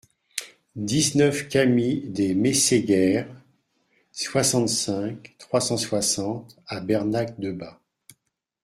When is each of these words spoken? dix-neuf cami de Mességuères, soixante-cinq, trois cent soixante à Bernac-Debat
dix-neuf 0.75 1.47
cami 1.47 2.01
de 2.09 2.33
Mességuères, 2.33 3.29
soixante-cinq, 4.11 5.35
trois 5.37 5.61
cent 5.61 5.77
soixante 5.77 6.57
à 6.65 6.79
Bernac-Debat 6.79 7.79